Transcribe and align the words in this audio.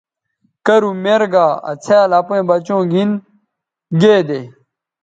کرُو 0.65 0.91
میر 1.03 1.21
گا 1.33 1.47
آ 1.69 1.71
څھیال 1.83 2.11
اپئیں 2.19 2.47
بچوں 2.49 2.81
گھِن 2.91 3.09
گے 4.01 4.17
دے۔ 4.27 4.41